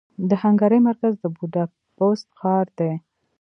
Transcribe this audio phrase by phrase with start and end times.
[0.29, 2.93] د هنګري مرکز د بوداپست ښار دې.